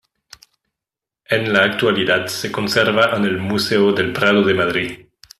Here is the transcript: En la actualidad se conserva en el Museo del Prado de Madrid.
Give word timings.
En 1.25 1.53
la 1.53 1.61
actualidad 1.63 2.25
se 2.25 2.51
conserva 2.51 3.15
en 3.15 3.23
el 3.23 3.37
Museo 3.37 3.91
del 3.93 4.11
Prado 4.11 4.41
de 4.43 4.53
Madrid. 4.55 4.99